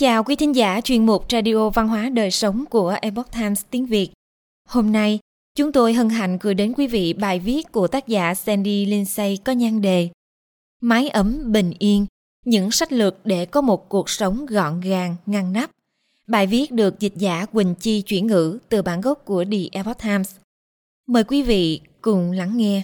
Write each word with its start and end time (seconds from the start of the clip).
chào 0.00 0.24
quý 0.24 0.36
thính 0.36 0.54
giả 0.54 0.80
chuyên 0.80 1.06
mục 1.06 1.24
Radio 1.30 1.70
Văn 1.70 1.88
hóa 1.88 2.08
Đời 2.08 2.30
Sống 2.30 2.64
của 2.70 2.96
Epoch 3.02 3.32
Times 3.32 3.62
tiếng 3.70 3.86
Việt. 3.86 4.10
Hôm 4.68 4.92
nay, 4.92 5.18
chúng 5.56 5.72
tôi 5.72 5.92
hân 5.92 6.08
hạnh 6.08 6.38
gửi 6.40 6.54
đến 6.54 6.72
quý 6.76 6.86
vị 6.86 7.12
bài 7.12 7.38
viết 7.38 7.72
của 7.72 7.88
tác 7.88 8.08
giả 8.08 8.34
Sandy 8.34 8.86
Lindsay 8.86 9.38
có 9.44 9.52
nhan 9.52 9.82
đề 9.82 10.08
Mái 10.82 11.08
ấm 11.08 11.52
bình 11.52 11.72
yên, 11.78 12.06
những 12.44 12.70
sách 12.70 12.92
lược 12.92 13.26
để 13.26 13.46
có 13.46 13.60
một 13.60 13.88
cuộc 13.88 14.10
sống 14.10 14.46
gọn 14.46 14.80
gàng, 14.80 15.16
ngăn 15.26 15.52
nắp. 15.52 15.70
Bài 16.26 16.46
viết 16.46 16.72
được 16.72 17.00
dịch 17.00 17.14
giả 17.16 17.46
Quỳnh 17.46 17.74
Chi 17.74 18.02
chuyển 18.02 18.26
ngữ 18.26 18.58
từ 18.68 18.82
bản 18.82 19.00
gốc 19.00 19.24
của 19.24 19.44
The 19.44 19.58
Epoch 19.72 19.98
Times. 19.98 20.36
Mời 21.06 21.24
quý 21.24 21.42
vị 21.42 21.80
cùng 22.00 22.32
lắng 22.32 22.56
nghe. 22.56 22.82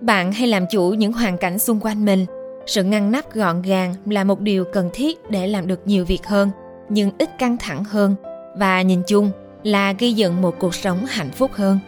Bạn 0.00 0.32
hay 0.32 0.48
làm 0.48 0.64
chủ 0.70 0.90
những 0.90 1.12
hoàn 1.12 1.38
cảnh 1.38 1.58
xung 1.58 1.80
quanh 1.80 2.04
mình– 2.04 2.26
sự 2.66 2.82
ngăn 2.84 3.12
nắp 3.12 3.32
gọn 3.34 3.62
gàng 3.62 3.94
là 4.06 4.24
một 4.24 4.40
điều 4.40 4.64
cần 4.64 4.90
thiết 4.92 5.30
để 5.30 5.46
làm 5.46 5.66
được 5.66 5.80
nhiều 5.84 6.04
việc 6.04 6.26
hơn, 6.26 6.50
nhưng 6.88 7.10
ít 7.18 7.38
căng 7.38 7.56
thẳng 7.56 7.84
hơn. 7.84 8.14
Và 8.56 8.82
nhìn 8.82 9.02
chung 9.06 9.30
là 9.62 9.92
gây 9.92 10.12
dựng 10.12 10.42
một 10.42 10.54
cuộc 10.58 10.74
sống 10.74 11.04
hạnh 11.06 11.30
phúc 11.30 11.50
hơn. 11.54 11.78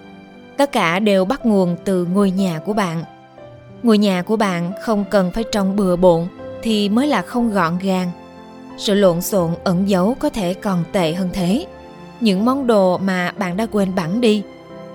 Tất 0.57 0.73
cả 0.73 0.99
đều 0.99 1.25
bắt 1.25 1.47
nguồn 1.47 1.77
từ 1.85 2.05
ngôi 2.05 2.31
nhà 2.31 2.59
của 2.59 2.73
bạn. 2.73 3.05
Ngôi 3.83 3.99
nhà 3.99 4.23
của 4.23 4.37
bạn 4.37 4.73
không 4.83 5.05
cần 5.11 5.31
phải 5.31 5.45
trông 5.53 5.77
bừa 5.77 5.97
bộn 5.97 6.27
thì 6.63 6.89
mới 6.89 7.07
là 7.07 7.23
không 7.23 7.51
gọn 7.51 7.79
gàng. 7.79 8.11
Sự 8.79 8.95
lộn 8.95 9.21
xộn 9.21 9.51
ẩn 9.65 9.89
giấu 9.89 10.15
có 10.21 10.29
thể 10.29 10.55
còn 10.55 10.85
tệ 10.93 11.15
hơn 11.15 11.29
thế. 11.33 11.67
Những 12.21 12.45
món 12.45 12.67
đồ 12.67 12.99
mà 12.99 13.33
bạn 13.39 13.57
đã 13.57 13.67
quên 13.67 13.95
bẵng 13.95 14.21
đi, 14.21 14.43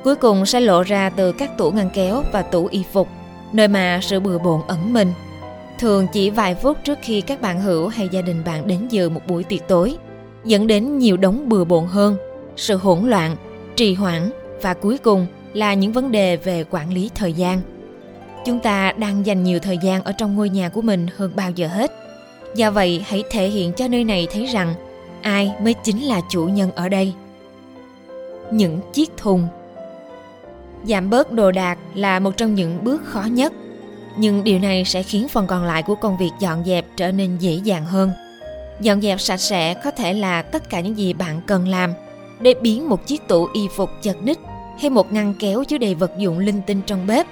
cuối 0.03 0.15
cùng 0.15 0.45
sẽ 0.45 0.59
lộ 0.59 0.83
ra 0.83 1.09
từ 1.09 1.31
các 1.31 1.57
tủ 1.57 1.71
ngăn 1.71 1.89
kéo 1.89 2.23
và 2.31 2.41
tủ 2.41 2.67
y 2.67 2.83
phục, 2.91 3.07
nơi 3.53 3.67
mà 3.67 3.99
sự 4.01 4.19
bừa 4.19 4.37
bộn 4.37 4.61
ẩn 4.67 4.93
mình 4.93 5.13
thường 5.79 6.07
chỉ 6.13 6.29
vài 6.29 6.55
phút 6.55 6.77
trước 6.83 6.99
khi 7.01 7.21
các 7.21 7.41
bạn 7.41 7.61
hữu 7.61 7.87
hay 7.87 8.09
gia 8.11 8.21
đình 8.21 8.43
bạn 8.45 8.67
đến 8.67 8.87
dự 8.89 9.09
một 9.09 9.21
buổi 9.27 9.43
tiệc 9.43 9.67
tối, 9.67 9.97
dẫn 10.45 10.67
đến 10.67 10.97
nhiều 10.97 11.17
đống 11.17 11.49
bừa 11.49 11.63
bộn 11.63 11.85
hơn, 11.85 12.17
sự 12.55 12.75
hỗn 12.77 13.09
loạn, 13.09 13.35
trì 13.75 13.93
hoãn 13.93 14.29
và 14.61 14.73
cuối 14.73 14.97
cùng 14.97 15.27
là 15.53 15.73
những 15.73 15.91
vấn 15.91 16.11
đề 16.11 16.37
về 16.37 16.65
quản 16.69 16.93
lý 16.93 17.09
thời 17.15 17.33
gian. 17.33 17.61
Chúng 18.45 18.59
ta 18.59 18.91
đang 18.91 19.25
dành 19.25 19.43
nhiều 19.43 19.59
thời 19.59 19.77
gian 19.77 20.03
ở 20.03 20.11
trong 20.11 20.35
ngôi 20.35 20.49
nhà 20.49 20.69
của 20.69 20.81
mình 20.81 21.07
hơn 21.15 21.31
bao 21.35 21.51
giờ 21.51 21.67
hết. 21.67 21.91
Do 22.55 22.71
vậy, 22.71 23.03
hãy 23.07 23.23
thể 23.29 23.49
hiện 23.49 23.73
cho 23.73 23.87
nơi 23.87 24.03
này 24.03 24.27
thấy 24.31 24.45
rằng 24.45 24.73
ai 25.21 25.51
mới 25.61 25.73
chính 25.83 26.01
là 26.03 26.21
chủ 26.29 26.45
nhân 26.45 26.71
ở 26.71 26.89
đây. 26.89 27.13
Những 28.51 28.79
chiếc 28.93 29.17
thùng. 29.17 29.47
Giảm 30.83 31.09
bớt 31.09 31.31
đồ 31.31 31.51
đạc 31.51 31.77
là 31.95 32.19
một 32.19 32.37
trong 32.37 32.55
những 32.55 32.83
bước 32.83 33.01
khó 33.05 33.23
nhất 33.23 33.53
nhưng 34.19 34.43
điều 34.43 34.59
này 34.59 34.85
sẽ 34.85 35.03
khiến 35.03 35.27
phần 35.27 35.47
còn 35.47 35.63
lại 35.63 35.83
của 35.83 35.95
công 35.95 36.17
việc 36.17 36.31
dọn 36.39 36.63
dẹp 36.65 36.85
trở 36.97 37.11
nên 37.11 37.37
dễ 37.37 37.53
dàng 37.63 37.85
hơn. 37.85 38.11
Dọn 38.81 39.01
dẹp 39.01 39.21
sạch 39.21 39.37
sẽ 39.37 39.73
có 39.73 39.91
thể 39.91 40.13
là 40.13 40.41
tất 40.41 40.69
cả 40.69 40.79
những 40.79 40.97
gì 40.97 41.13
bạn 41.13 41.41
cần 41.47 41.67
làm. 41.67 41.93
Để 42.39 42.53
biến 42.61 42.89
một 42.89 43.07
chiếc 43.07 43.27
tủ 43.27 43.47
y 43.53 43.67
phục 43.75 43.89
chật 44.01 44.23
ních 44.23 44.39
hay 44.81 44.89
một 44.89 45.13
ngăn 45.13 45.33
kéo 45.39 45.63
chứa 45.63 45.77
đầy 45.77 45.95
vật 45.95 46.11
dụng 46.17 46.39
linh 46.39 46.61
tinh 46.61 46.81
trong 46.85 47.07
bếp, 47.07 47.27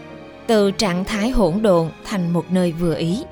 từ 0.48 0.72
trạng 0.72 1.06
thái 1.06 1.30
hỗn 1.30 1.62
độn 1.62 1.90
thành 2.06 2.34
một 2.34 2.46
nơi 2.50 2.72
vừa 2.72 2.96
ý. 2.96 3.24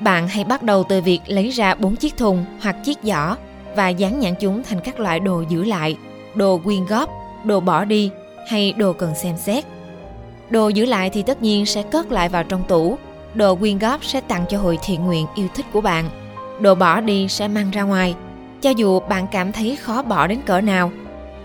Bạn 0.00 0.28
hãy 0.28 0.44
bắt 0.44 0.62
đầu 0.62 0.84
từ 0.88 1.00
việc 1.00 1.20
lấy 1.26 1.50
ra 1.50 1.74
bốn 1.74 1.96
chiếc 1.96 2.16
thùng 2.16 2.44
hoặc 2.60 2.76
chiếc 2.84 2.98
giỏ 3.02 3.36
và 3.76 3.88
dán 3.88 4.20
nhãn 4.20 4.34
chúng 4.40 4.62
thành 4.62 4.80
các 4.80 5.00
loại 5.00 5.20
đồ 5.20 5.42
giữ 5.48 5.64
lại, 5.64 5.96
đồ 6.34 6.60
quyên 6.64 6.86
góp, 6.86 7.10
đồ 7.44 7.60
bỏ 7.60 7.84
đi 7.84 8.10
hay 8.48 8.72
đồ 8.72 8.92
cần 8.92 9.14
xem 9.14 9.36
xét. 9.36 9.64
Đồ 10.50 10.68
giữ 10.68 10.84
lại 10.84 11.10
thì 11.10 11.22
tất 11.22 11.42
nhiên 11.42 11.66
sẽ 11.66 11.82
cất 11.82 12.12
lại 12.12 12.28
vào 12.28 12.44
trong 12.44 12.62
tủ. 12.68 12.98
Đồ 13.34 13.54
quyên 13.54 13.78
góp 13.78 14.04
sẽ 14.04 14.20
tặng 14.20 14.44
cho 14.48 14.58
hội 14.58 14.78
thiện 14.82 15.04
nguyện 15.04 15.26
yêu 15.34 15.48
thích 15.54 15.66
của 15.72 15.80
bạn. 15.80 16.10
Đồ 16.60 16.74
bỏ 16.74 17.00
đi 17.00 17.28
sẽ 17.28 17.48
mang 17.48 17.70
ra 17.70 17.82
ngoài. 17.82 18.14
Cho 18.60 18.70
dù 18.70 19.00
bạn 19.00 19.26
cảm 19.32 19.52
thấy 19.52 19.76
khó 19.76 20.02
bỏ 20.02 20.26
đến 20.26 20.40
cỡ 20.46 20.60
nào, 20.60 20.90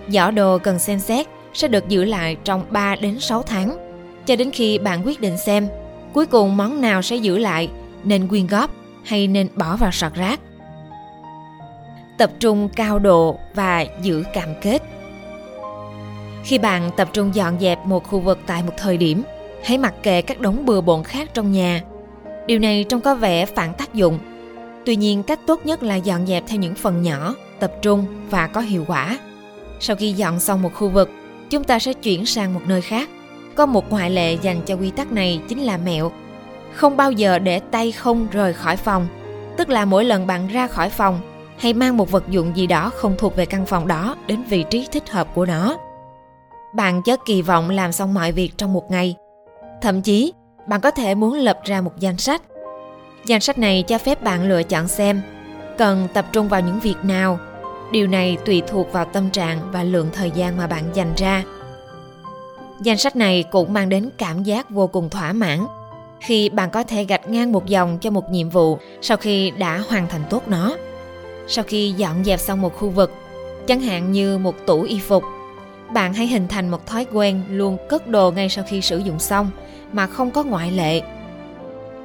giỏ 0.10 0.32
đồ 0.32 0.58
cần 0.58 0.80
xem 0.80 1.00
xét 1.00 1.28
sẽ 1.54 1.68
được 1.68 1.90
giữ 1.90 2.06
lại 2.06 2.38
trong 2.44 2.66
3 2.70 2.96
đến 2.96 3.20
6 3.20 3.44
tháng. 3.44 3.78
Cho 4.26 4.36
đến 4.36 4.52
khi 4.52 4.78
bạn 4.78 5.02
quyết 5.06 5.22
định 5.22 5.38
xem 5.38 5.68
cuối 6.14 6.26
cùng 6.26 6.58
món 6.58 6.82
nào 6.82 7.02
sẽ 7.02 7.16
giữ 7.16 7.38
lại, 7.38 7.70
nên 8.04 8.28
quyên 8.28 8.48
góp 8.48 8.72
hay 9.04 9.28
nên 9.28 9.48
bỏ 9.56 9.76
vào 9.76 9.92
sọt 9.92 10.14
rác. 10.14 10.40
Tập 12.18 12.32
trung 12.40 12.70
cao 12.70 13.00
độ 13.00 13.40
và 13.56 13.86
giữ 14.02 14.24
cam 14.34 14.50
kết 14.62 14.82
khi 16.46 16.58
bạn 16.58 16.92
tập 16.98 17.10
trung 17.14 17.36
dọn 17.36 17.60
dẹp 17.60 17.86
một 17.86 18.04
khu 18.04 18.20
vực 18.20 18.40
tại 18.46 18.64
một 18.64 18.74
thời 18.78 18.98
điểm, 18.98 19.24
hãy 19.64 19.78
mặc 19.78 19.94
kệ 20.04 20.22
các 20.22 20.42
đống 20.42 20.66
bừa 20.66 20.82
bộn 20.82 21.04
khác 21.04 21.30
trong 21.34 21.52
nhà. 21.52 21.82
Điều 22.48 22.60
này 22.60 22.86
trông 22.90 23.02
có 23.02 23.16
vẻ 23.16 23.46
phản 23.46 23.74
tác 23.74 23.94
dụng. 23.94 24.20
Tuy 24.86 24.96
nhiên, 24.96 25.24
cách 25.24 25.40
tốt 25.48 25.66
nhất 25.66 25.84
là 25.84 25.96
dọn 25.96 26.28
dẹp 26.28 26.44
theo 26.48 26.60
những 26.60 26.76
phần 26.76 27.02
nhỏ, 27.02 27.36
tập 27.60 27.72
trung 27.82 28.06
và 28.30 28.48
có 28.48 28.62
hiệu 28.62 28.86
quả. 28.88 29.20
Sau 29.80 29.96
khi 29.96 30.12
dọn 30.12 30.40
xong 30.40 30.62
một 30.62 30.74
khu 30.74 30.90
vực, 30.90 31.10
chúng 31.50 31.64
ta 31.64 31.80
sẽ 31.80 31.94
chuyển 31.94 32.26
sang 32.26 32.54
một 32.54 32.62
nơi 32.68 32.82
khác. 32.82 33.10
Có 33.56 33.66
một 33.66 33.92
ngoại 33.92 34.10
lệ 34.10 34.38
dành 34.42 34.62
cho 34.66 34.76
quy 34.76 34.92
tắc 34.92 35.12
này 35.12 35.40
chính 35.48 35.60
là 35.60 35.78
mẹo. 35.78 36.12
Không 36.74 36.98
bao 36.98 37.12
giờ 37.12 37.40
để 37.40 37.60
tay 37.60 37.92
không 37.92 38.28
rời 38.32 38.54
khỏi 38.54 38.78
phòng, 38.78 39.08
tức 39.58 39.70
là 39.70 39.86
mỗi 39.86 40.06
lần 40.06 40.28
bạn 40.28 40.48
ra 40.48 40.68
khỏi 40.68 40.90
phòng, 40.90 41.20
hãy 41.58 41.74
mang 41.74 41.98
một 41.98 42.12
vật 42.12 42.24
dụng 42.30 42.52
gì 42.56 42.68
đó 42.68 42.92
không 42.96 43.16
thuộc 43.18 43.36
về 43.36 43.46
căn 43.46 43.66
phòng 43.66 43.88
đó 43.88 44.16
đến 44.28 44.44
vị 44.44 44.66
trí 44.70 44.88
thích 44.92 45.10
hợp 45.10 45.28
của 45.34 45.46
nó 45.46 45.78
bạn 46.76 47.02
chớ 47.02 47.16
kỳ 47.26 47.42
vọng 47.42 47.70
làm 47.70 47.92
xong 47.92 48.14
mọi 48.14 48.32
việc 48.32 48.52
trong 48.58 48.74
một 48.74 48.92
ngày. 48.92 49.16
Thậm 49.82 50.02
chí, 50.02 50.34
bạn 50.68 50.82
có 50.82 50.92
thể 50.92 51.16
muốn 51.16 51.34
lập 51.34 51.60
ra 51.64 51.82
một 51.82 52.00
danh 52.00 52.18
sách. 52.18 52.42
Danh 53.26 53.42
sách 53.42 53.58
này 53.58 53.84
cho 53.88 53.98
phép 53.98 54.24
bạn 54.24 54.50
lựa 54.50 54.64
chọn 54.64 54.88
xem 54.88 55.22
cần 55.78 56.08
tập 56.14 56.26
trung 56.32 56.48
vào 56.48 56.62
những 56.62 56.80
việc 56.80 56.96
nào. 57.04 57.40
Điều 57.92 58.08
này 58.08 58.38
tùy 58.46 58.62
thuộc 58.68 58.94
vào 58.94 59.06
tâm 59.06 59.30
trạng 59.30 59.72
và 59.72 59.84
lượng 59.84 60.10
thời 60.14 60.32
gian 60.32 60.58
mà 60.58 60.68
bạn 60.68 60.84
dành 60.94 61.14
ra. 61.18 61.44
Danh 62.82 62.98
sách 62.98 63.16
này 63.16 63.44
cũng 63.52 63.74
mang 63.74 63.90
đến 63.90 64.10
cảm 64.18 64.44
giác 64.44 64.70
vô 64.70 64.88
cùng 64.88 65.10
thỏa 65.10 65.34
mãn 65.34 65.66
khi 66.20 66.50
bạn 66.50 66.70
có 66.70 66.84
thể 66.84 67.04
gạch 67.04 67.30
ngang 67.30 67.52
một 67.52 67.66
dòng 67.66 67.98
cho 68.02 68.12
một 68.12 68.32
nhiệm 68.32 68.50
vụ 68.50 68.78
sau 69.02 69.18
khi 69.18 69.52
đã 69.52 69.78
hoàn 69.90 70.08
thành 70.08 70.22
tốt 70.30 70.44
nó. 70.48 70.76
Sau 71.48 71.64
khi 71.68 71.92
dọn 71.92 72.24
dẹp 72.24 72.40
xong 72.40 72.62
một 72.62 72.76
khu 72.76 72.90
vực, 72.90 73.12
chẳng 73.68 73.82
hạn 73.82 74.12
như 74.12 74.38
một 74.38 74.56
tủ 74.66 74.82
y 74.82 75.00
phục 75.00 75.24
bạn 75.94 76.14
hãy 76.14 76.28
hình 76.28 76.48
thành 76.48 76.70
một 76.70 76.86
thói 76.86 77.06
quen 77.14 77.44
luôn 77.50 77.78
cất 77.90 78.08
đồ 78.08 78.32
ngay 78.32 78.50
sau 78.50 78.66
khi 78.68 78.82
sử 78.82 78.98
dụng 78.98 79.20
xong, 79.20 79.50
mà 79.92 80.08
không 80.08 80.32
có 80.32 80.44
ngoại 80.44 80.72
lệ. 80.72 81.02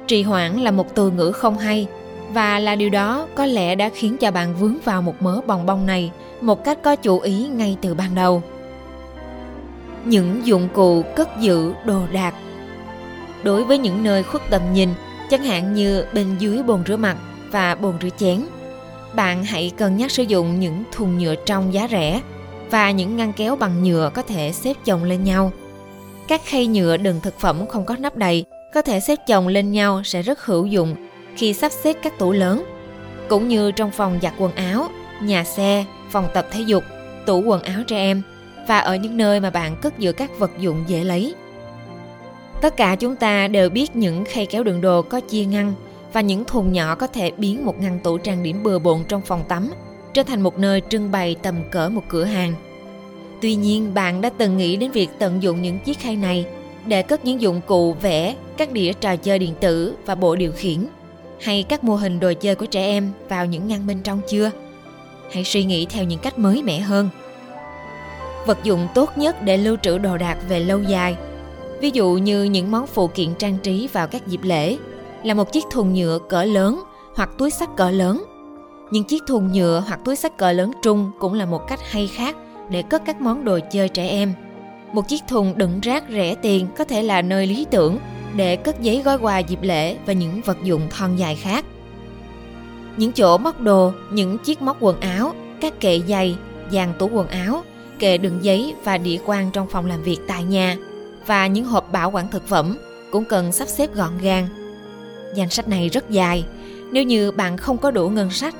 Trì 0.07 0.23
hoãn 0.23 0.59
là 0.59 0.71
một 0.71 0.95
từ 0.95 1.11
ngữ 1.11 1.31
không 1.31 1.57
hay, 1.57 1.87
và 2.33 2.59
là 2.59 2.75
điều 2.75 2.89
đó 2.89 3.27
có 3.35 3.45
lẽ 3.45 3.75
đã 3.75 3.89
khiến 3.93 4.17
cho 4.17 4.31
bạn 4.31 4.55
vướng 4.55 4.77
vào 4.83 5.01
một 5.01 5.15
mớ 5.19 5.41
bong 5.47 5.65
bong 5.65 5.85
này 5.85 6.11
một 6.41 6.63
cách 6.63 6.77
có 6.83 6.95
chủ 6.95 7.19
ý 7.19 7.47
ngay 7.47 7.77
từ 7.81 7.93
ban 7.93 8.15
đầu. 8.15 8.43
Những 10.05 10.41
dụng 10.45 10.69
cụ 10.73 11.03
cất 11.15 11.29
giữ 11.39 11.73
đồ 11.85 12.01
đạc. 12.11 12.33
Đối 13.43 13.63
với 13.63 13.77
những 13.77 14.03
nơi 14.03 14.23
khuất 14.23 14.41
tầm 14.49 14.61
nhìn, 14.73 14.89
chẳng 15.29 15.43
hạn 15.43 15.73
như 15.73 16.05
bên 16.13 16.37
dưới 16.39 16.63
bồn 16.63 16.83
rửa 16.87 16.97
mặt 16.97 17.17
và 17.51 17.75
bồn 17.75 17.95
rửa 18.01 18.09
chén, 18.17 18.41
bạn 19.13 19.43
hãy 19.43 19.71
cân 19.77 19.97
nhắc 19.97 20.11
sử 20.11 20.23
dụng 20.23 20.59
những 20.59 20.83
thùng 20.91 21.17
nhựa 21.17 21.35
trong 21.45 21.73
giá 21.73 21.87
rẻ 21.91 22.21
và 22.71 22.91
những 22.91 23.17
ngăn 23.17 23.33
kéo 23.33 23.55
bằng 23.55 23.83
nhựa 23.83 24.11
có 24.13 24.21
thể 24.21 24.51
xếp 24.51 24.73
chồng 24.85 25.03
lên 25.03 25.23
nhau. 25.23 25.51
Các 26.27 26.41
khay 26.45 26.67
nhựa 26.67 26.97
đựng 26.97 27.19
thực 27.23 27.39
phẩm 27.39 27.67
không 27.67 27.85
có 27.85 27.95
nắp 27.99 28.15
đầy 28.15 28.45
có 28.73 28.81
thể 28.81 28.99
xếp 28.99 29.19
chồng 29.27 29.47
lên 29.47 29.71
nhau 29.71 30.01
sẽ 30.03 30.21
rất 30.21 30.45
hữu 30.45 30.65
dụng 30.65 30.95
khi 31.35 31.53
sắp 31.53 31.71
xếp 31.71 31.95
các 32.03 32.19
tủ 32.19 32.31
lớn, 32.31 32.63
cũng 33.29 33.47
như 33.47 33.71
trong 33.71 33.91
phòng 33.91 34.19
giặt 34.21 34.33
quần 34.37 34.55
áo, 34.55 34.87
nhà 35.21 35.43
xe, 35.43 35.85
phòng 36.11 36.27
tập 36.33 36.47
thể 36.51 36.61
dục, 36.61 36.83
tủ 37.25 37.41
quần 37.41 37.63
áo 37.63 37.79
trẻ 37.87 37.97
em 37.97 38.21
và 38.67 38.79
ở 38.79 38.95
những 38.95 39.17
nơi 39.17 39.39
mà 39.39 39.49
bạn 39.49 39.75
cất 39.81 39.99
giữ 39.99 40.11
các 40.11 40.39
vật 40.39 40.51
dụng 40.59 40.83
dễ 40.87 41.03
lấy. 41.03 41.35
Tất 42.61 42.77
cả 42.77 42.95
chúng 42.95 43.15
ta 43.15 43.47
đều 43.47 43.69
biết 43.69 43.95
những 43.95 44.25
khay 44.25 44.45
kéo 44.45 44.63
đựng 44.63 44.81
đồ 44.81 45.01
có 45.01 45.19
chia 45.19 45.45
ngăn 45.45 45.73
và 46.13 46.21
những 46.21 46.45
thùng 46.45 46.73
nhỏ 46.73 46.95
có 46.95 47.07
thể 47.07 47.31
biến 47.37 47.65
một 47.65 47.79
ngăn 47.79 47.99
tủ 47.99 48.17
trang 48.17 48.43
điểm 48.43 48.63
bừa 48.63 48.79
bộn 48.79 49.03
trong 49.07 49.21
phòng 49.21 49.43
tắm 49.47 49.71
trở 50.13 50.23
thành 50.23 50.41
một 50.41 50.59
nơi 50.59 50.81
trưng 50.89 51.11
bày 51.11 51.35
tầm 51.41 51.55
cỡ 51.71 51.89
một 51.89 52.03
cửa 52.09 52.23
hàng. 52.23 52.53
Tuy 53.41 53.55
nhiên, 53.55 53.93
bạn 53.93 54.21
đã 54.21 54.29
từng 54.37 54.57
nghĩ 54.57 54.75
đến 54.75 54.91
việc 54.91 55.09
tận 55.19 55.43
dụng 55.43 55.61
những 55.61 55.79
chiếc 55.79 55.99
khay 55.99 56.15
này 56.15 56.45
để 56.85 57.01
cất 57.01 57.25
những 57.25 57.41
dụng 57.41 57.61
cụ 57.65 57.93
vẽ, 57.93 58.35
các 58.57 58.71
đĩa 58.71 58.93
trò 58.93 59.15
chơi 59.15 59.39
điện 59.39 59.53
tử 59.59 59.95
và 60.05 60.15
bộ 60.15 60.35
điều 60.35 60.51
khiển 60.51 60.85
hay 61.41 61.63
các 61.63 61.83
mô 61.83 61.95
hình 61.95 62.19
đồ 62.19 62.33
chơi 62.33 62.55
của 62.55 62.65
trẻ 62.65 62.85
em 62.85 63.11
vào 63.29 63.45
những 63.45 63.67
ngăn 63.67 63.87
bên 63.87 63.99
trong 64.03 64.21
chưa? 64.29 64.51
Hãy 65.31 65.43
suy 65.43 65.63
nghĩ 65.63 65.85
theo 65.85 66.03
những 66.03 66.19
cách 66.19 66.39
mới 66.39 66.63
mẻ 66.63 66.79
hơn. 66.79 67.09
Vật 68.45 68.57
dụng 68.63 68.87
tốt 68.95 69.17
nhất 69.17 69.41
để 69.41 69.57
lưu 69.57 69.77
trữ 69.81 69.97
đồ 69.97 70.17
đạc 70.17 70.37
về 70.49 70.59
lâu 70.59 70.79
dài 70.81 71.15
ví 71.81 71.91
dụ 71.93 72.09
như 72.11 72.43
những 72.43 72.71
món 72.71 72.87
phụ 72.87 73.07
kiện 73.07 73.35
trang 73.35 73.57
trí 73.63 73.87
vào 73.93 74.07
các 74.07 74.27
dịp 74.27 74.39
lễ 74.43 74.77
là 75.23 75.33
một 75.33 75.51
chiếc 75.51 75.65
thùng 75.71 75.93
nhựa 75.93 76.19
cỡ 76.29 76.43
lớn 76.43 76.83
hoặc 77.15 77.29
túi 77.37 77.51
sách 77.51 77.69
cỡ 77.77 77.91
lớn 77.91 78.23
những 78.91 79.03
chiếc 79.03 79.23
thùng 79.27 79.53
nhựa 79.53 79.83
hoặc 79.87 79.99
túi 80.05 80.15
sách 80.15 80.37
cỡ 80.37 80.51
lớn 80.51 80.71
trung 80.81 81.11
cũng 81.19 81.33
là 81.33 81.45
một 81.45 81.67
cách 81.67 81.79
hay 81.91 82.07
khác 82.07 82.35
để 82.69 82.81
cất 82.81 83.01
các 83.05 83.21
món 83.21 83.45
đồ 83.45 83.59
chơi 83.71 83.89
trẻ 83.89 84.07
em. 84.07 84.33
Một 84.93 85.07
chiếc 85.07 85.21
thùng 85.27 85.57
đựng 85.57 85.79
rác 85.79 86.03
rẻ 86.09 86.35
tiền 86.41 86.67
có 86.77 86.83
thể 86.83 87.01
là 87.03 87.21
nơi 87.21 87.47
lý 87.47 87.65
tưởng 87.71 87.99
để 88.35 88.55
cất 88.55 88.81
giấy 88.81 89.01
gói 89.05 89.17
quà 89.17 89.39
dịp 89.39 89.59
lễ 89.61 89.97
và 90.05 90.13
những 90.13 90.41
vật 90.45 90.57
dụng 90.63 90.81
thon 90.89 91.15
dài 91.15 91.35
khác. 91.35 91.65
Những 92.97 93.11
chỗ 93.11 93.37
móc 93.37 93.61
đồ, 93.61 93.91
những 94.11 94.37
chiếc 94.37 94.61
móc 94.61 94.77
quần 94.79 94.99
áo, 94.99 95.33
các 95.61 95.79
kệ 95.79 95.99
giày, 96.07 96.35
dàn 96.71 96.93
tủ 96.99 97.09
quần 97.09 97.27
áo, 97.27 97.63
kệ 97.99 98.17
đựng 98.17 98.39
giấy 98.41 98.75
và 98.83 98.97
đĩa 98.97 99.17
quan 99.25 99.51
trong 99.51 99.67
phòng 99.67 99.85
làm 99.85 100.03
việc 100.03 100.17
tại 100.27 100.43
nhà 100.43 100.77
và 101.25 101.47
những 101.47 101.65
hộp 101.65 101.91
bảo 101.91 102.11
quản 102.11 102.31
thực 102.31 102.47
phẩm 102.47 102.77
cũng 103.11 103.25
cần 103.25 103.51
sắp 103.51 103.67
xếp 103.67 103.93
gọn 103.93 104.17
gàng. 104.21 104.47
Danh 105.35 105.49
sách 105.49 105.67
này 105.67 105.89
rất 105.89 106.09
dài. 106.09 106.45
Nếu 106.91 107.03
như 107.03 107.31
bạn 107.31 107.57
không 107.57 107.77
có 107.77 107.91
đủ 107.91 108.09
ngân 108.09 108.31
sách 108.31 108.55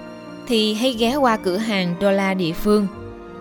thì 0.51 0.74
hãy 0.74 0.92
ghé 0.92 1.15
qua 1.15 1.38
cửa 1.38 1.57
hàng 1.57 1.95
đô 2.00 2.12
la 2.12 2.33
địa 2.33 2.53
phương, 2.53 2.88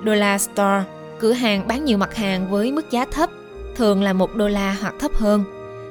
Dollar 0.06 0.42
Store, 0.42 0.84
cửa 1.18 1.32
hàng 1.32 1.68
bán 1.68 1.84
nhiều 1.84 1.98
mặt 1.98 2.14
hàng 2.14 2.50
với 2.50 2.72
mức 2.72 2.90
giá 2.90 3.04
thấp, 3.04 3.30
thường 3.76 4.02
là 4.02 4.12
một 4.12 4.34
đô 4.34 4.48
la 4.48 4.76
hoặc 4.80 4.94
thấp 4.98 5.14
hơn. 5.14 5.44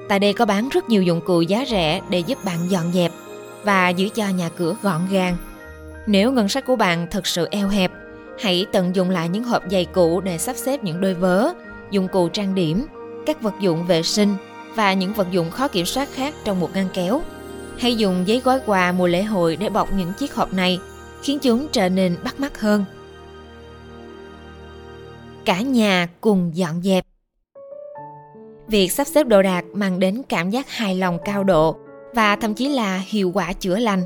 Tại 0.07 0.19
đây 0.19 0.33
có 0.33 0.45
bán 0.45 0.69
rất 0.69 0.89
nhiều 0.89 1.03
dụng 1.03 1.21
cụ 1.21 1.41
giá 1.41 1.65
rẻ 1.69 2.01
để 2.09 2.19
giúp 2.19 2.37
bạn 2.45 2.57
dọn 2.69 2.91
dẹp 2.93 3.11
và 3.63 3.89
giữ 3.89 4.09
cho 4.09 4.29
nhà 4.29 4.49
cửa 4.57 4.75
gọn 4.81 5.01
gàng. 5.11 5.37
Nếu 6.07 6.31
ngân 6.31 6.49
sách 6.49 6.65
của 6.65 6.75
bạn 6.75 7.07
thật 7.11 7.27
sự 7.27 7.47
eo 7.51 7.67
hẹp, 7.67 7.91
hãy 8.41 8.65
tận 8.71 8.95
dụng 8.95 9.09
lại 9.09 9.29
những 9.29 9.43
hộp 9.43 9.63
giày 9.71 9.85
cũ 9.85 10.21
để 10.21 10.37
sắp 10.37 10.55
xếp 10.55 10.83
những 10.83 11.01
đôi 11.01 11.13
vớ, 11.13 11.49
dụng 11.91 12.07
cụ 12.07 12.29
trang 12.29 12.55
điểm, 12.55 12.85
các 13.25 13.41
vật 13.41 13.53
dụng 13.59 13.85
vệ 13.87 14.03
sinh 14.03 14.35
và 14.75 14.93
những 14.93 15.13
vật 15.13 15.27
dụng 15.31 15.51
khó 15.51 15.67
kiểm 15.67 15.85
soát 15.85 16.09
khác 16.13 16.33
trong 16.43 16.59
một 16.59 16.69
ngăn 16.73 16.87
kéo. 16.93 17.21
hãy 17.79 17.95
dùng 17.95 18.23
giấy 18.25 18.41
gói 18.43 18.59
quà 18.65 18.91
mùa 18.91 19.07
lễ 19.07 19.23
hội 19.23 19.55
để 19.55 19.69
bọc 19.69 19.93
những 19.93 20.13
chiếc 20.13 20.35
hộp 20.35 20.53
này, 20.53 20.79
khiến 21.23 21.39
chúng 21.39 21.67
trở 21.71 21.89
nên 21.89 22.15
bắt 22.23 22.39
mắt 22.39 22.61
hơn. 22.61 22.85
Cả 25.45 25.61
nhà 25.61 26.07
cùng 26.21 26.51
dọn 26.53 26.81
dẹp. 26.81 27.05
Việc 28.67 28.91
sắp 28.91 29.07
xếp 29.07 29.27
đồ 29.27 29.41
đạc 29.41 29.65
mang 29.73 29.99
đến 29.99 30.21
cảm 30.29 30.49
giác 30.49 30.69
hài 30.69 30.95
lòng 30.95 31.19
cao 31.25 31.43
độ 31.43 31.75
và 32.13 32.35
thậm 32.35 32.53
chí 32.53 32.69
là 32.69 33.03
hiệu 33.07 33.31
quả 33.33 33.53
chữa 33.53 33.77
lành. 33.77 34.03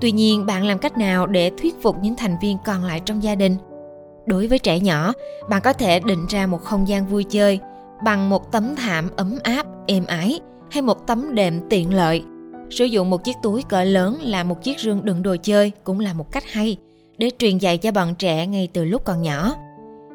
Tuy 0.00 0.12
nhiên, 0.12 0.46
bạn 0.46 0.66
làm 0.66 0.78
cách 0.78 0.98
nào 0.98 1.26
để 1.26 1.50
thuyết 1.62 1.74
phục 1.82 1.96
những 2.02 2.16
thành 2.16 2.36
viên 2.42 2.56
còn 2.64 2.84
lại 2.84 3.00
trong 3.04 3.22
gia 3.22 3.34
đình? 3.34 3.56
Đối 4.26 4.46
với 4.46 4.58
trẻ 4.58 4.80
nhỏ, 4.80 5.12
bạn 5.48 5.62
có 5.62 5.72
thể 5.72 6.00
định 6.00 6.26
ra 6.28 6.46
một 6.46 6.62
không 6.64 6.88
gian 6.88 7.06
vui 7.06 7.24
chơi 7.24 7.60
bằng 8.04 8.30
một 8.30 8.52
tấm 8.52 8.74
thảm 8.76 9.10
ấm 9.16 9.38
áp, 9.42 9.66
êm 9.86 10.06
ái 10.06 10.40
hay 10.70 10.82
một 10.82 11.06
tấm 11.06 11.34
đệm 11.34 11.68
tiện 11.68 11.94
lợi. 11.94 12.24
Sử 12.70 12.84
dụng 12.84 13.10
một 13.10 13.24
chiếc 13.24 13.36
túi 13.42 13.62
cỡ 13.62 13.84
lớn 13.84 14.18
là 14.22 14.44
một 14.44 14.62
chiếc 14.62 14.80
rương 14.80 15.04
đựng 15.04 15.22
đồ 15.22 15.36
chơi 15.42 15.72
cũng 15.84 16.00
là 16.00 16.12
một 16.12 16.32
cách 16.32 16.44
hay 16.52 16.76
để 17.18 17.30
truyền 17.38 17.58
dạy 17.58 17.78
cho 17.78 17.92
bọn 17.92 18.14
trẻ 18.14 18.46
ngay 18.46 18.68
từ 18.72 18.84
lúc 18.84 19.04
còn 19.04 19.22
nhỏ. 19.22 19.54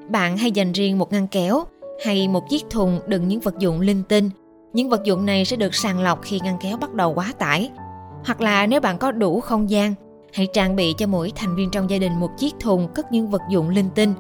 Bạn 0.10 0.38
hay 0.38 0.52
dành 0.52 0.72
riêng 0.72 0.98
một 0.98 1.12
ngăn 1.12 1.28
kéo 1.28 1.64
hay 2.06 2.28
một 2.28 2.50
chiếc 2.50 2.66
thùng 2.70 3.00
đựng 3.08 3.28
những 3.28 3.40
vật 3.40 3.60
dụng 3.60 3.82
linh 3.82 4.04
tinh. 4.04 4.30
Những 4.74 4.90
vật 4.90 5.04
dụng 5.04 5.26
này 5.26 5.46
sẽ 5.46 5.56
được 5.58 5.76
sàng 5.76 6.00
lọc 6.00 6.22
khi 6.22 6.40
ngăn 6.40 6.58
kéo 6.62 6.78
bắt 6.78 6.94
đầu 6.94 7.14
quá 7.14 7.34
tải. 7.40 7.70
Hoặc 8.26 8.42
là 8.42 8.68
nếu 8.68 8.82
bạn 8.82 8.98
có 8.98 9.12
đủ 9.12 9.40
không 9.40 9.70
gian, 9.70 9.94
hãy 10.34 10.48
trang 10.54 10.76
bị 10.76 10.94
cho 10.98 11.08
mỗi 11.08 11.32
thành 11.36 11.56
viên 11.56 11.72
trong 11.72 11.90
gia 11.90 11.98
đình 11.98 12.20
một 12.20 12.30
chiếc 12.38 12.54
thùng 12.60 12.88
cất 12.94 13.12
những 13.12 13.28
vật 13.28 13.42
dụng 13.50 13.70
linh 13.70 13.90
tinh 13.96 14.14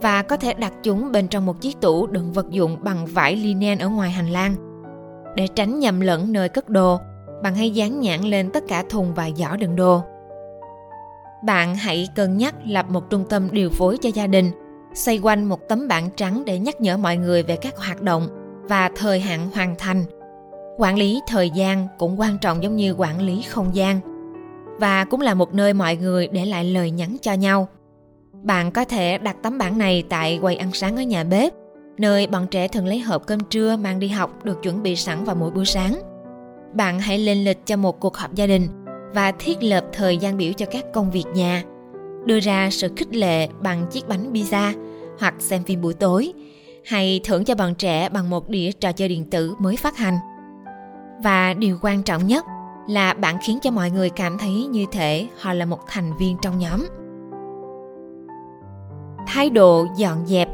và 0.00 0.22
có 0.22 0.36
thể 0.36 0.54
đặt 0.54 0.72
chúng 0.82 1.12
bên 1.12 1.28
trong 1.28 1.46
một 1.46 1.60
chiếc 1.60 1.80
tủ 1.80 2.06
đựng 2.06 2.32
vật 2.32 2.50
dụng 2.50 2.76
bằng 2.82 3.06
vải 3.06 3.36
linen 3.36 3.78
ở 3.78 3.88
ngoài 3.88 4.10
hành 4.10 4.30
lang. 4.30 4.54
Để 5.36 5.46
tránh 5.46 5.78
nhầm 5.78 6.00
lẫn 6.00 6.32
nơi 6.32 6.48
cất 6.48 6.68
đồ, 6.68 6.98
bạn 7.42 7.54
hãy 7.54 7.70
dán 7.70 8.00
nhãn 8.00 8.20
lên 8.20 8.50
tất 8.50 8.64
cả 8.68 8.84
thùng 8.88 9.14
và 9.14 9.30
giỏ 9.36 9.56
đựng 9.56 9.76
đồ. 9.76 10.02
Bạn 11.44 11.74
hãy 11.74 12.08
cân 12.14 12.36
nhắc 12.36 12.54
lập 12.64 12.86
một 12.90 13.10
trung 13.10 13.24
tâm 13.28 13.48
điều 13.52 13.70
phối 13.70 13.98
cho 13.98 14.10
gia 14.14 14.26
đình, 14.26 14.50
xoay 14.94 15.18
quanh 15.18 15.44
một 15.44 15.68
tấm 15.68 15.88
bảng 15.88 16.08
trắng 16.16 16.42
để 16.46 16.58
nhắc 16.58 16.80
nhở 16.80 16.96
mọi 16.96 17.16
người 17.16 17.42
về 17.42 17.56
các 17.56 17.78
hoạt 17.78 18.02
động 18.02 18.28
và 18.62 18.90
thời 18.96 19.20
hạn 19.20 19.50
hoàn 19.54 19.74
thành. 19.78 20.04
Quản 20.78 20.96
lý 20.96 21.20
thời 21.26 21.50
gian 21.50 21.88
cũng 21.98 22.20
quan 22.20 22.38
trọng 22.38 22.62
giống 22.62 22.76
như 22.76 22.94
quản 22.98 23.20
lý 23.20 23.42
không 23.42 23.74
gian 23.74 24.00
và 24.80 25.04
cũng 25.04 25.20
là 25.20 25.34
một 25.34 25.54
nơi 25.54 25.72
mọi 25.72 25.96
người 25.96 26.28
để 26.28 26.44
lại 26.44 26.64
lời 26.64 26.90
nhắn 26.90 27.16
cho 27.22 27.32
nhau 27.32 27.68
bạn 28.42 28.70
có 28.70 28.84
thể 28.84 29.18
đặt 29.18 29.36
tấm 29.42 29.58
bảng 29.58 29.78
này 29.78 30.04
tại 30.08 30.38
quầy 30.42 30.56
ăn 30.56 30.70
sáng 30.72 30.96
ở 30.96 31.02
nhà 31.02 31.24
bếp, 31.24 31.52
nơi 31.98 32.26
bọn 32.26 32.46
trẻ 32.46 32.68
thường 32.68 32.86
lấy 32.86 32.98
hộp 32.98 33.26
cơm 33.26 33.40
trưa 33.40 33.76
mang 33.76 33.98
đi 33.98 34.08
học 34.08 34.44
được 34.44 34.62
chuẩn 34.62 34.82
bị 34.82 34.96
sẵn 34.96 35.24
vào 35.24 35.36
mỗi 35.36 35.50
buổi 35.50 35.64
sáng. 35.64 36.00
Bạn 36.72 37.00
hãy 37.00 37.18
lên 37.18 37.44
lịch 37.44 37.66
cho 37.66 37.76
một 37.76 38.00
cuộc 38.00 38.16
họp 38.16 38.34
gia 38.34 38.46
đình 38.46 38.68
và 39.14 39.32
thiết 39.32 39.62
lập 39.62 39.84
thời 39.92 40.16
gian 40.16 40.36
biểu 40.36 40.52
cho 40.52 40.66
các 40.66 40.84
công 40.92 41.10
việc 41.10 41.24
nhà. 41.34 41.62
Đưa 42.24 42.40
ra 42.40 42.68
sự 42.70 42.88
khích 42.96 43.14
lệ 43.14 43.48
bằng 43.60 43.86
chiếc 43.90 44.08
bánh 44.08 44.32
pizza 44.32 44.72
hoặc 45.20 45.34
xem 45.38 45.64
phim 45.64 45.80
buổi 45.80 45.94
tối 45.94 46.32
hay 46.84 47.20
thưởng 47.24 47.44
cho 47.44 47.54
bọn 47.54 47.74
trẻ 47.74 48.08
bằng 48.08 48.30
một 48.30 48.48
đĩa 48.48 48.72
trò 48.72 48.92
chơi 48.92 49.08
điện 49.08 49.24
tử 49.30 49.54
mới 49.58 49.76
phát 49.76 49.96
hành. 49.96 50.14
Và 51.22 51.54
điều 51.54 51.78
quan 51.82 52.02
trọng 52.02 52.26
nhất 52.26 52.44
là 52.88 53.14
bạn 53.14 53.36
khiến 53.42 53.58
cho 53.62 53.70
mọi 53.70 53.90
người 53.90 54.10
cảm 54.10 54.38
thấy 54.38 54.66
như 54.66 54.86
thể 54.92 55.26
họ 55.40 55.52
là 55.52 55.64
một 55.64 55.80
thành 55.86 56.16
viên 56.16 56.36
trong 56.42 56.58
nhóm 56.58 56.86
thái 59.26 59.50
độ 59.50 59.86
dọn 59.96 60.26
dẹp 60.26 60.48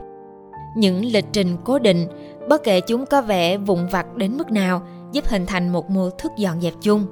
những 0.76 1.04
lịch 1.04 1.26
trình 1.32 1.56
cố 1.64 1.78
định, 1.78 2.06
bất 2.48 2.64
kể 2.64 2.80
chúng 2.80 3.06
có 3.06 3.22
vẻ 3.22 3.56
vụn 3.56 3.86
vặt 3.86 4.16
đến 4.16 4.36
mức 4.36 4.50
nào 4.50 4.82
giúp 5.14 5.24
hình 5.28 5.46
thành 5.46 5.72
một 5.72 5.90
mô 5.90 6.10
thức 6.10 6.32
dọn 6.38 6.60
dẹp 6.60 6.74
chung. 6.80 7.06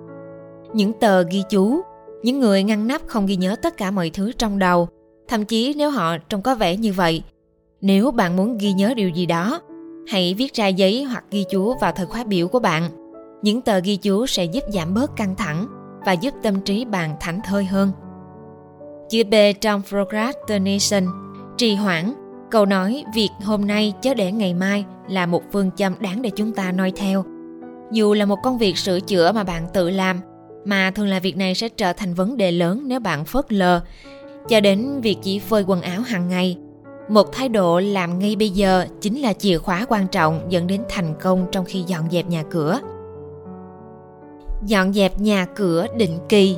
Những 0.74 0.92
tờ 0.92 1.22
ghi 1.22 1.42
chú, 1.50 1.80
những 2.22 2.40
người 2.40 2.62
ngăn 2.62 2.86
nắp 2.86 3.02
không 3.06 3.26
ghi 3.26 3.36
nhớ 3.36 3.56
tất 3.62 3.76
cả 3.76 3.90
mọi 3.90 4.10
thứ 4.10 4.32
trong 4.32 4.58
đầu, 4.58 4.88
thậm 5.28 5.44
chí 5.44 5.74
nếu 5.76 5.90
họ 5.90 6.18
trông 6.18 6.42
có 6.42 6.54
vẻ 6.54 6.76
như 6.76 6.92
vậy, 6.92 7.22
nếu 7.80 8.10
bạn 8.10 8.36
muốn 8.36 8.58
ghi 8.58 8.72
nhớ 8.72 8.94
điều 8.96 9.08
gì 9.08 9.26
đó, 9.26 9.60
hãy 10.08 10.34
viết 10.38 10.54
ra 10.54 10.66
giấy 10.66 11.04
hoặc 11.04 11.24
ghi 11.30 11.44
chú 11.50 11.74
vào 11.80 11.92
thời 11.92 12.06
khóa 12.06 12.24
biểu 12.24 12.48
của 12.48 12.58
bạn. 12.58 12.90
Những 13.42 13.60
tờ 13.60 13.78
ghi 13.78 13.96
chú 13.96 14.26
sẽ 14.26 14.44
giúp 14.44 14.64
giảm 14.68 14.94
bớt 14.94 15.16
căng 15.16 15.36
thẳng 15.36 15.66
và 16.06 16.12
giúp 16.12 16.34
tâm 16.42 16.60
trí 16.60 16.84
bạn 16.84 17.16
thảnh 17.20 17.40
thơi 17.44 17.64
hơn. 17.64 17.92
Chữ 19.10 19.24
B 19.24 19.34
trong 19.60 19.82
procrastination, 19.88 21.06
trì 21.56 21.74
hoãn 21.74 22.12
câu 22.50 22.66
nói 22.66 23.04
việc 23.14 23.30
hôm 23.44 23.66
nay 23.66 23.94
chớ 24.02 24.14
để 24.14 24.32
ngày 24.32 24.54
mai 24.54 24.84
là 25.08 25.26
một 25.26 25.42
phương 25.52 25.70
châm 25.76 25.94
đáng 26.00 26.22
để 26.22 26.30
chúng 26.36 26.52
ta 26.52 26.72
noi 26.72 26.92
theo 26.96 27.24
dù 27.92 28.14
là 28.14 28.24
một 28.24 28.38
công 28.42 28.58
việc 28.58 28.78
sửa 28.78 29.00
chữa 29.00 29.32
mà 29.32 29.44
bạn 29.44 29.66
tự 29.72 29.90
làm, 29.90 30.20
mà 30.64 30.90
thường 30.90 31.06
là 31.06 31.20
việc 31.20 31.36
này 31.36 31.54
sẽ 31.54 31.68
trở 31.68 31.92
thành 31.92 32.14
vấn 32.14 32.36
đề 32.36 32.52
lớn 32.52 32.82
nếu 32.86 33.00
bạn 33.00 33.24
phớt 33.24 33.52
lờ. 33.52 33.80
Cho 34.48 34.60
đến 34.60 35.00
việc 35.00 35.16
chỉ 35.22 35.38
phơi 35.38 35.64
quần 35.66 35.82
áo 35.82 36.00
hàng 36.00 36.28
ngày, 36.28 36.58
một 37.08 37.32
thái 37.32 37.48
độ 37.48 37.80
làm 37.80 38.18
ngay 38.18 38.36
bây 38.36 38.50
giờ 38.50 38.86
chính 39.00 39.22
là 39.22 39.32
chìa 39.32 39.58
khóa 39.58 39.86
quan 39.88 40.08
trọng 40.08 40.46
dẫn 40.48 40.66
đến 40.66 40.82
thành 40.88 41.14
công 41.20 41.46
trong 41.52 41.64
khi 41.64 41.84
dọn 41.86 42.10
dẹp 42.10 42.26
nhà 42.26 42.42
cửa. 42.50 42.80
Dọn 44.66 44.92
dẹp 44.92 45.20
nhà 45.20 45.46
cửa 45.54 45.86
định 45.96 46.18
kỳ. 46.28 46.56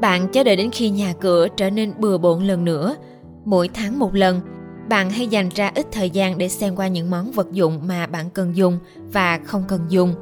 Bạn 0.00 0.28
chờ 0.32 0.44
đợi 0.44 0.56
đến 0.56 0.70
khi 0.70 0.90
nhà 0.90 1.14
cửa 1.20 1.48
trở 1.56 1.70
nên 1.70 1.92
bừa 1.98 2.18
bộn 2.18 2.46
lần 2.46 2.64
nữa, 2.64 2.96
mỗi 3.44 3.68
tháng 3.74 3.98
một 3.98 4.14
lần 4.14 4.40
bạn 4.88 5.10
hãy 5.10 5.26
dành 5.26 5.48
ra 5.48 5.72
ít 5.74 5.86
thời 5.92 6.10
gian 6.10 6.38
để 6.38 6.48
xem 6.48 6.76
qua 6.76 6.88
những 6.88 7.10
món 7.10 7.32
vật 7.32 7.52
dụng 7.52 7.80
mà 7.86 8.06
bạn 8.06 8.30
cần 8.30 8.56
dùng 8.56 8.78
và 9.12 9.38
không 9.44 9.64
cần 9.68 9.80
dùng. 9.88 10.14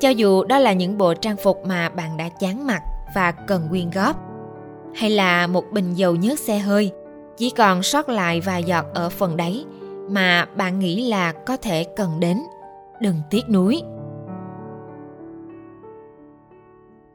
Cho 0.00 0.08
dù 0.08 0.44
đó 0.44 0.58
là 0.58 0.72
những 0.72 0.98
bộ 0.98 1.14
trang 1.14 1.36
phục 1.36 1.66
mà 1.66 1.88
bạn 1.88 2.16
đã 2.16 2.28
chán 2.28 2.66
mặc 2.66 2.82
và 3.14 3.32
cần 3.32 3.66
quyên 3.70 3.90
góp, 3.90 4.16
hay 4.94 5.10
là 5.10 5.46
một 5.46 5.64
bình 5.72 5.94
dầu 5.94 6.16
nhớt 6.16 6.38
xe 6.38 6.58
hơi, 6.58 6.92
chỉ 7.36 7.50
còn 7.50 7.82
sót 7.82 8.08
lại 8.08 8.40
vài 8.40 8.64
giọt 8.64 8.86
ở 8.94 9.08
phần 9.08 9.36
đáy 9.36 9.64
mà 10.10 10.44
bạn 10.56 10.78
nghĩ 10.78 11.08
là 11.08 11.32
có 11.32 11.56
thể 11.56 11.84
cần 11.96 12.20
đến. 12.20 12.38
Đừng 13.00 13.16
tiếc 13.30 13.48
nuối. 13.48 13.82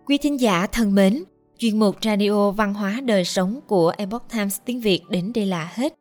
Quý 0.06 0.18
thính 0.18 0.40
giả 0.40 0.68
thân 0.68 0.96
mến, 0.96 1.24
Chuyên 1.58 1.80
mục 1.80 1.96
Radio 2.02 2.52
Văn 2.52 2.74
hóa 2.74 3.00
Đời 3.04 3.26
Sống 3.26 3.60
của 3.68 3.94
Epoch 3.98 4.24
Times 4.34 4.58
tiếng 4.66 4.82
Việt 4.82 5.02
đến 5.10 5.32
đây 5.36 5.46
là 5.46 5.72
hết. 5.74 6.01